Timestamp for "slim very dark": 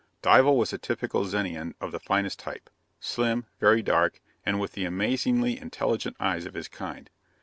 2.99-4.19